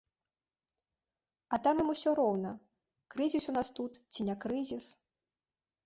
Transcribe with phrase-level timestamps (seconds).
[1.53, 2.51] А там ім усё роўна,
[3.17, 4.85] крызіс у нас тут ці не крызіс.